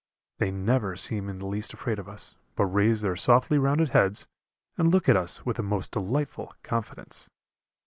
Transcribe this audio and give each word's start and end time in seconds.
They 0.39 0.49
never 0.49 0.95
seem 0.95 1.29
in 1.29 1.37
the 1.37 1.45
least 1.45 1.75
afraid 1.75 1.99
of 1.99 2.09
us, 2.09 2.33
but 2.55 2.65
raise 2.65 3.01
their 3.01 3.15
softly 3.15 3.59
rounded 3.59 3.89
heads 3.89 4.25
and 4.75 4.87
look 4.91 5.07
at 5.07 5.15
us 5.15 5.45
with 5.45 5.59
a 5.59 5.61
most 5.61 5.91
delightful 5.91 6.55
confidence. 6.63 7.29